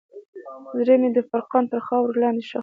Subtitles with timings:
[0.77, 2.59] زړه مې د فراق تر خاورو لاندې ښخ شو.